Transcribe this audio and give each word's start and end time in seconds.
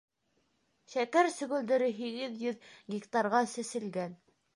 Шәкәр 0.93 1.27
сөгөлдөрө 1.33 1.89
һигеҙ 1.97 2.39
йөҙ 2.47 2.65
гектарға 2.95 3.43
сәселгән. 3.53 4.17